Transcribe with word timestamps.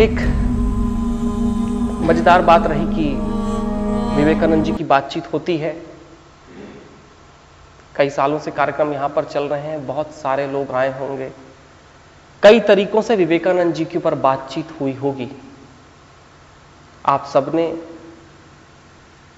एक 0.00 0.20
मज़ेदार 2.08 2.42
बात 2.42 2.66
रही 2.66 2.84
कि 2.86 3.08
विवेकानंद 4.16 4.64
जी 4.64 4.72
की 4.72 4.84
बातचीत 4.84 5.32
होती 5.32 5.56
है। 5.56 5.72
कई 7.96 8.10
सालों 8.10 8.38
से 8.38 8.50
कार्यक्रम 8.50 8.92
यहाँ 8.92 9.08
पर 9.08 9.24
चल 9.24 9.44
रहे 9.44 9.60
हैं, 9.62 9.86
बहुत 9.86 10.14
सारे 10.14 10.46
लोग 10.46 10.70
आए 10.72 10.98
होंगे। 10.98 11.30
कई 12.42 12.60
तरीकों 12.60 13.02
से 13.02 13.16
विवेकानंद 13.16 13.74
जी 13.74 13.84
के 13.84 13.98
ऊपर 13.98 14.14
बातचीत 14.20 14.68
हुई 14.80 14.94
होगी। 14.94 15.30
आप 17.04 17.26
सबने 17.32 17.66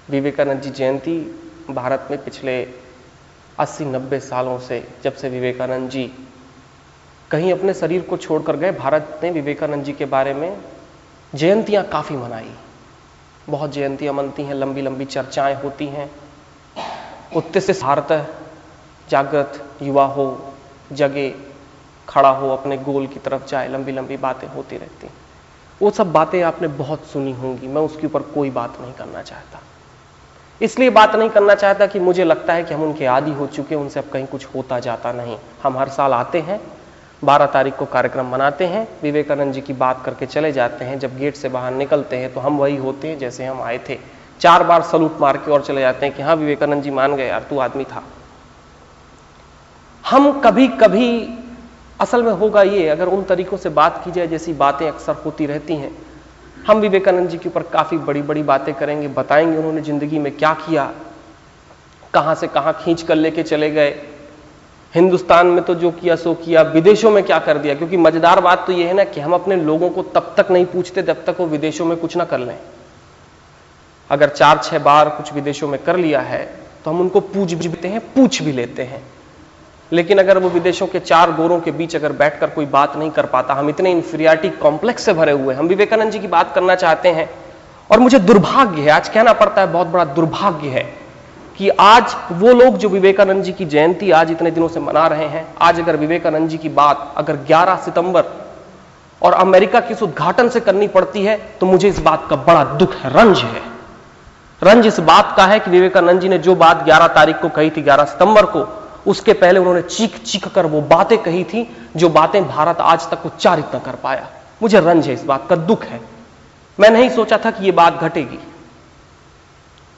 विवेकानंद 0.09 0.61
जी 0.61 0.69
जयंती 0.69 1.19
भारत 1.69 2.07
में 2.11 2.23
पिछले 2.23 2.61
80-90 3.59 4.19
सालों 4.21 4.59
से 4.59 4.83
जब 5.03 5.13
से 5.13 5.29
विवेकानंद 5.29 5.89
जी 5.89 6.11
कहीं 7.33 7.53
अपने 7.53 7.73
शरीर 7.73 8.01
को 8.01 8.17
छोड़कर 8.17 8.55
गए। 8.55 8.71
भारत 8.71 9.19
ने 9.23 9.31
विवेकानंद 9.31 9.83
जी 9.83 9.93
के 9.93 10.05
बारे 10.05 10.33
में 10.33 10.57
जयंतियाँ 11.35 11.83
काफ़ी 11.83 12.15
मनाई। 12.15 12.51
बहुत 13.49 13.71
जयंतियाँ 13.71 14.13
मनती 14.13 14.43
हैं, 14.43 14.53
लंबी 14.53 14.81
लंबी 14.81 15.05
चर्चाएँ 15.05 15.55
होती 15.55 15.87
हैं। 15.87 16.11
उत्ते 17.35 17.59
भारत 17.59 18.35
जागृत 19.09 19.65
युवा 19.81 20.05
हो, 20.05 20.53
जगे, 20.91 21.35
खड़ा 22.09 22.29
हो, 22.29 22.49
अपने 22.49 22.77
गोल 22.77 23.07
की 23.07 23.19
तरफ़ 23.19 23.47
जाए, 23.47 23.67
लंबी 23.67 23.91
लंबी 23.91 24.17
बातें 24.17 24.47
होती 24.47 24.77
रहती। 24.77 25.07
हैं 25.07 25.13
वो 25.81 25.91
सब 25.91 26.11
बातें 26.11 26.41
आपने 26.41 26.67
बहुत 26.67 27.05
सुनी 27.05 27.31
होंगी, 27.31 27.67
मैं 27.67 27.81
उसके 27.81 28.07
ऊपर 28.07 28.21
कोई 28.21 28.49
बात 28.49 28.77
नहीं 28.81 28.93
करना 28.93 29.21
चाहता। 29.21 29.59
इसलिए 30.61 30.89
बात 30.89 31.15
नहीं 31.15 31.29
करना 31.29 31.55
चाहता 31.55 31.85
कि 31.85 31.99
मुझे 31.99 32.23
लगता 32.23 32.53
है 32.53 32.63
कि 32.63 32.73
हम 32.73 32.83
उनके 32.83 33.05
आदि 33.05 33.31
हो 33.31 33.47
चुके 33.47 33.75
उनसे 33.75 33.99
अब 33.99 34.09
कहीं 34.09 34.25
कुछ 34.25 34.45
होता 34.45 34.79
जाता 34.79 35.11
नहीं। 35.11 35.37
हम 35.63 35.77
हर 35.77 35.89
साल 35.89 36.13
आते 36.13 36.41
हैं 36.41 36.72
12 37.23 37.45
तारीख 37.45 37.75
को 37.75 37.85
कार्यक्रम 37.85 38.27
मनाते 38.27 38.65
हैं, 38.65 38.87
विवेकानंद 39.03 39.53
जी 39.53 39.61
की 39.61 39.73
बात 39.75 40.03
करके 40.05 40.25
चले 40.25 40.51
जाते 40.51 40.85
हैं, 40.85 40.97
जब 40.99 41.17
गेट 41.17 41.35
से 41.35 41.49
बाहर 41.49 41.73
निकलते 41.73 42.17
हैं 42.17 42.33
तो 42.33 42.39
हम 42.39 42.57
वही 42.57 42.75
होते 42.77 43.07
हैं 43.07 43.17
जैसे 43.19 43.45
हम 43.45 43.61
आए 43.61 43.79
थे। 43.89 43.97
चार 44.39 44.63
बार 44.63 44.81
सलूट 44.81 45.19
मार 45.21 45.37
के 45.37 45.51
और 45.51 45.61
चले 45.61 45.81
जाते 45.81 46.05
हैं 46.05 46.15
कि 46.15 46.21
हाँ 46.21 46.35
विवेकानंद 46.35 46.83
जी 46.83 46.91
मान 46.91 47.15
गए 47.15 47.27
यार, 47.27 47.43
तू 47.43 47.59
आदमी 47.59 47.83
था। 47.83 48.03
हम 50.03 50.39
कभी 50.41 50.67
कभी 50.67 51.07
असल 51.99 52.23
में 52.23 52.31
होगा 52.31 52.61
ये, 52.63 52.87
अगर 52.87 53.07
उन 53.07 53.23
तरीकों 53.23 53.57
से 53.57 53.69
बात 53.71 54.01
की 54.05 54.11
जाए, 54.11 54.27
जैसी 54.27 54.53
बातें 54.53 54.87
अक्सर 54.87 55.15
होती 55.15 55.45
रहती 55.45 55.75
हैं, 55.75 55.91
हम 56.67 56.77
विवेकानंद 56.77 57.29
जी 57.29 57.37
के 57.37 57.49
ऊपर 57.49 57.63
काफ़ी 57.69 57.97
बड़ी 57.99 58.21
बड़ी 58.21 58.43
बातें 58.43 58.73
करेंगे, 58.73 59.07
बताएँगे 59.09 59.57
उन्होंने 59.57 59.81
ज़िंदगी 59.81 60.19
में 60.19 60.35
क्या 60.37 60.53
किया, 60.59 60.91
कहाँ 62.13 62.35
से 62.35 62.47
कहाँ 62.47 62.73
खींच 62.83 63.01
कर 63.01 63.15
लेके 63.15 63.43
चले 63.43 63.69
गए 63.71 63.91
हिंदुस्तान 64.93 65.47
में 65.47 65.63
तो 65.63 65.75
जो 65.75 65.91
किया, 65.91 66.15
सो 66.15 66.33
किया, 66.33 66.61
विदेशों 66.61 67.11
में 67.11 67.23
क्या 67.23 67.39
कर 67.39 67.57
दिया? 67.57 67.75
क्योंकि 67.75 67.97
मज़ेदार 67.97 68.39
बात 68.39 68.65
तो 68.67 68.73
यह 68.73 68.87
है 68.87 68.93
ना 68.93 69.03
कि 69.03 69.21
हम 69.21 69.33
अपने 69.33 69.55
लोगों 69.55 69.89
को 69.89 70.03
तब 70.15 70.33
तक 70.37 70.51
नहीं 70.51 70.65
पूछते 70.65 71.01
जब 71.01 71.25
तक 71.25 71.35
वो 71.39 71.47
विदेशों 71.47 71.85
में 71.85 71.97
कुछ 71.97 72.17
ना 72.17 72.23
कर 72.23 72.39
लें। 72.39 72.57
अगर 74.09 74.29
चार, 74.29 74.57
छह 74.57 74.79
बार 74.79 75.09
कुछ 75.09 75.33
विदेशों 75.33 75.67
में 75.67 75.83
कर 75.83 75.97
लिया 75.97 76.21
है 76.21 76.43
तो 76.85 76.91
हम 76.91 77.01
उनको 77.01 77.19
पूछ 77.19 77.53
भी 77.53 77.89
हैं, 77.89 77.99
पूछ 77.99 78.41
भी 78.41 78.51
लेते 78.51 78.83
हैं। 78.83 79.01
लेकिन 79.91 80.19
अगर 80.19 80.37
वो 80.37 80.49
विदेशों 80.49 80.87
के 80.87 80.99
चार 80.99 81.31
गोरों 81.31 81.59
के 81.59 81.71
बीच 81.71 81.95
अगर 81.95 82.11
बैठकर 82.11 82.49
कोई 82.49 82.65
बात 82.65 82.95
नहीं 82.97 83.11
कर 83.11 83.25
पाता, 83.25 83.53
हम 83.53 83.69
इतने 83.69 83.91
इंफीरियरिटी 83.91 84.49
कॉम्प्लेक्स 84.49 85.03
से 85.03 85.13
भरे 85.13 85.31
हुए 85.31 85.55
हम 85.55 85.67
विवेकानंद 85.67 86.11
जी 86.11 86.19
की 86.19 86.27
बात 86.27 86.53
करना 86.55 86.75
चाहते 86.75 87.09
हैं। 87.09 87.29
और 87.89 87.99
मुझे 87.99 88.19
दुर्भाग्य 88.19 88.81
है, 88.81 88.89
आज 88.89 89.09
कहना 89.09 89.33
पड़ता 89.33 89.61
है, 89.61 89.67
बहुत 89.67 89.87
बड़ा 89.87 90.05
दुर्भाग्य 90.05 90.67
है 90.67 91.02
कि 91.57 91.69
आज 91.69 92.15
वो 92.31 92.53
लोग 92.53 92.77
जो 92.77 92.89
विवेकानंद 92.89 93.43
जी 93.43 93.51
की 93.53 93.65
जयंती 93.65 94.11
आज 94.11 94.31
इतने 94.31 94.51
दिनों 94.51 94.67
से 94.67 94.79
मना 94.79 95.05
रहे 95.07 95.25
हैं, 95.25 95.45
आज 95.61 95.79
अगर 95.79 95.95
विवेकानंद 95.95 96.49
जी 96.49 96.57
की 96.57 96.69
बात 96.69 97.13
अगर 97.17 97.35
11 97.49 97.75
सितंबर 97.75 98.23
और 99.21 99.33
अमेरिका 99.33 99.79
के 99.79 99.93
इस 99.93 100.01
उद्घाटन 100.03 100.49
से 100.49 100.59
करनी 100.59 100.87
पड़ती 100.87 101.23
है 101.23 101.37
तो 101.59 101.65
मुझे 101.65 101.89
इस 101.89 101.99
बात 101.99 102.27
का 102.29 102.35
बड़ा 102.37 102.63
दुख 102.63 102.95
है, 102.95 103.09
रंज 103.13 103.39
है। 103.39 103.61
रंज 104.61 104.85
इस 104.87 104.99
बात 105.01 105.33
का 105.37 105.45
है 105.45 105.59
कि 105.59 105.71
विवेकानंद 105.71 106.21
जी 106.21 106.29
ने 106.29 106.37
जो 106.37 106.55
बात 106.55 106.83
11 106.85 107.07
तारीख 107.07 107.39
को 107.41 107.49
कही 107.49 107.69
थी 107.69 107.81
11 107.81 108.05
सितंबर 108.05 108.45
को, 108.45 108.65
उसके 109.07 109.33
पहले 109.33 109.59
उन्होंने 109.59 109.81
चीख 109.81 110.17
चीख 110.19 110.47
कर 110.47 110.65
वो 110.65 110.81
बातें 110.81 111.17
कही 111.17 111.43
थी, 111.43 111.67
जो 111.95 112.09
बातें 112.09 112.47
भारत 112.47 112.81
आज 112.81 113.09
तक 113.09 113.25
उच्चारित 113.25 113.75
न 113.75 113.79
कर 113.79 113.95
पाया। 113.95 114.27
मुझे 114.61 114.79
रंज 114.79 115.07
है 115.07 115.13
इस 115.13 115.23
बात 115.25 115.47
का 115.49 115.55
दुख 115.55 115.83
है। 115.83 115.99
मैं 116.77 116.89
नहीं 116.89 117.09
सोचा 117.09 117.37
था 117.37 117.51
कि 117.51 117.65
ये 117.65 117.71
बात 117.71 117.99
घटेगी। 117.99 118.39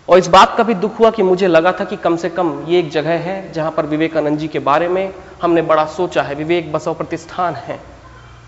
और 0.10 0.18
इस 0.18 0.28
बात 0.28 0.58
का 0.58 0.64
भी 0.64 0.74
दुख 0.74 1.00
हुआ 1.00 1.10
कि 1.10 1.24
मुझे 1.24 1.48
लगा 1.48 1.72
था 1.72 1.84
कि 1.84 1.96
कम 1.96 2.16
से 2.16 2.30
कम 2.30 2.66
ये 2.68 2.80
एक 2.80 2.90
जगह 2.90 3.12
है 3.12 3.52
जहाँ 3.52 3.72
पर 3.72 3.86
विवेकानंद 3.86 4.38
जी 4.38 4.48
के 4.48 4.60
बारे 4.60 4.88
में 4.88 5.14
हमने 5.42 5.62
बड़ा 5.62 5.86
सोचा 5.86 6.22
है। 6.22 6.36
विवेक 6.36 6.72
बसव 6.74 6.94
प्रतिष्ठान 6.94 7.56
है। 7.56 7.80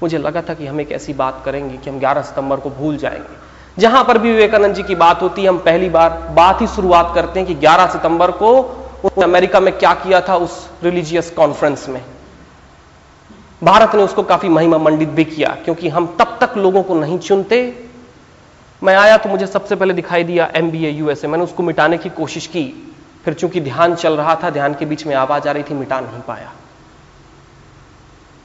मुझे 0.03 0.17
लगा 0.17 0.41
था 0.41 0.53
कि 0.53 0.67
हम 0.67 0.81
एक 0.81 0.91
ऐसी 0.91 1.13
बात 1.13 1.41
करेंगे 1.45 1.77
कि 1.77 1.89
हम 1.89 1.99
11 1.99 2.21
सितंबर 2.21 2.57
को 2.57 2.69
भूल 2.69 2.97
जाएँगे। 2.97 3.81
जहाँ 3.81 4.03
पर 4.03 4.17
भी 4.17 4.31
विवेकानंद 4.31 4.75
जी 4.75 4.83
की 4.83 4.95
बात 4.95 5.21
होती 5.21 5.41
है, 5.41 5.49
हम 5.49 5.57
पहली 5.57 5.89
बार 5.89 6.09
बात 6.35 6.61
ही 6.61 6.67
शुरुआत 6.67 7.11
करते 7.15 7.39
हैं 7.39 7.47
कि 7.47 7.55
11 7.55 7.87
सितंबर 7.87 8.31
को 8.31 8.61
अमेरिका 9.23 9.59
में 9.59 9.77
क्या 9.77 9.93
किया 9.93 10.21
था 10.21 10.35
उस 10.35 10.69
रिलीजियस 10.83 11.31
कॉन्फ्रेंस 11.31 11.89
में। 11.89 12.01
भारत 13.63 13.95
ने 13.95 14.03
उसको 14.03 14.23
काफ़ी 14.23 14.49
महिमा 14.49 14.77
मंडित 14.77 15.09
भी 15.09 15.23
किया, 15.25 15.57
क्योंकि 15.65 15.89
हम 15.89 16.15
तब 16.19 16.37
तक 16.41 16.57
लोगों 16.57 16.83
को 16.83 16.95
नहीं 16.95 17.19
चुनते 17.19 17.86
मैं 18.83 18.95
आया 18.95 19.17
तो 19.17 19.29
मुझे 19.29 19.47
सबसे 19.47 19.75
पहले 19.75 19.93
दिखाई 19.93 20.23
दिया 20.23 20.51
एम 20.55 20.71
बी 20.71 20.85
ए 20.85 20.89
यूएसए 20.89 21.27
मैंने 21.27 21.43
उसको 21.43 21.63
मिटाने 21.63 21.97
की 21.97 22.09
कोशिश 22.09 22.47
की। 22.47 22.93
फिर 23.25 23.33
चूँकि 23.33 23.61
ध्यान 23.61 23.95
चल 23.95 24.17
रहा 24.17 24.35
था, 24.35 24.49
ध्यान 24.49 24.73
के 24.73 24.85
बीच 24.85 25.05
में 25.05 25.15
आवाज़ 25.15 25.47
आ 25.49 25.51
रही 25.51 25.63
थी, 25.63 25.73
मिटा 25.73 25.99
नहीं 25.99 26.21
पाया। 26.21 26.51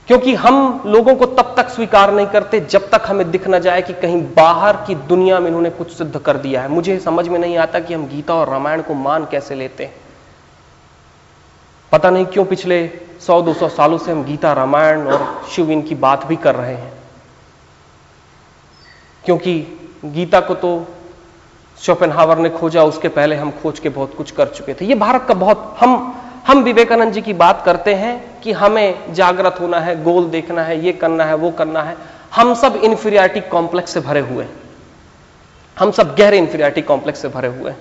क्योंकि 0.06 0.34
हम 0.34 0.82
लोगों 0.86 1.14
को 1.14 1.26
तब 1.26 1.54
तक 1.56 1.68
स्वीकार 1.68 2.12
नहीं 2.12 2.26
करते 2.26 2.60
जब 2.60 2.90
तक 2.90 3.02
हमें 3.06 3.30
दिख 3.30 3.48
ना 3.48 3.58
जाए 3.58 3.82
कि 3.82 3.92
कहीं 3.92 4.22
बाहर 4.36 4.76
की 4.76 4.94
दुनिया 4.94 5.40
में 5.40 5.46
इन्होंने 5.46 5.70
कुछ 5.70 5.92
सिद्ध 5.92 6.18
कर 6.18 6.36
दिया 6.36 6.62
है। 6.62 6.68
मुझे 6.68 6.98
समझ 6.98 7.28
में 7.28 7.38
नहीं 7.38 7.56
आता 7.58 7.80
कि 7.80 7.94
हम 7.94 8.06
गीता 8.06 8.34
और 8.34 8.48
रामायण 8.48 8.82
को 8.82 8.94
मान 8.94 9.24
कैसे 9.24 9.54
लेते 9.54 9.84
हैं। 9.84 9.94
पता 11.92 12.10
नहीं 12.10 12.26
क्यों 12.26 12.44
पिछले 12.44 12.90
100-200 13.20 13.68
सालों 13.68 13.98
से 13.98 14.12
हम 14.12 14.24
गीता, 14.24 14.52
रामायण 14.52 15.06
और 15.06 15.42
शिव 15.50 15.70
इनकी 15.70 15.94
बात 15.94 16.26
भी 16.26 16.36
कर 16.36 16.54
रहे 16.54 16.74
हैं। 16.74 16.92
क्योंकि 19.24 19.81
गीता 20.04 20.40
को 20.40 20.54
तो 20.54 20.86
शोपेनहावर 21.78 22.38
ने 22.38 22.48
खोजा, 22.48 22.84
उसके 22.84 23.08
पहले 23.08 23.36
हम 23.36 23.50
खोज 23.50 23.78
के 23.78 23.88
बहुत 23.88 24.14
कुछ 24.14 24.30
कर 24.30 24.46
चुके 24.46 24.74
थे। 24.74 24.84
ये 24.84 24.94
भारत 24.94 25.24
का 25.28 25.34
बहुत, 25.34 25.76
हम 25.80 26.18
हम 26.46 26.62
विवेकानंद 26.62 27.12
जी 27.12 27.22
की 27.22 27.32
बात 27.32 27.62
करते 27.64 27.94
हैं 27.94 28.40
कि 28.40 28.52
हमें 28.52 29.14
जागृत 29.14 29.56
होना 29.60 29.80
है, 29.80 30.02
गोल 30.02 30.24
देखना 30.24 30.62
है, 30.62 30.84
ये 30.84 30.92
करना 30.92 31.24
है, 31.24 31.34
वो 31.34 31.50
करना 31.50 31.82
है। 31.82 31.96
हम 32.34 32.54
सब 32.54 32.76
इंफीरियरिटी 32.76 33.40
कॉम्प्लेक्स 33.40 33.90
से 33.90 34.00
भरे 34.00 34.20
हुए 34.20 34.44
हैं। 34.44 34.50
हम 35.78 35.90
सब 35.90 36.16
गहरे 36.16 36.38
इंफीरियरिटी 36.38 36.82
कॉम्प्लेक्स 36.82 37.22
से 37.22 37.28
भरे 37.28 37.48
हुए 37.48 37.70
हैं। 37.70 37.78